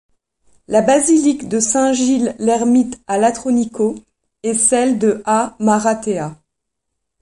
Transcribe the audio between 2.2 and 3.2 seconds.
l'Ermite à